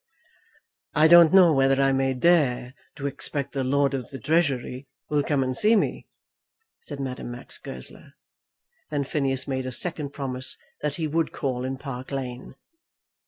[0.95, 4.87] "I don't know whether I may dare to expect that a Lord of the Treasury
[5.11, 6.07] will come and see me?"
[6.79, 8.15] said Madame Max Goesler.
[8.89, 12.55] Then Phineas made a second promise that he would call in Park Lane.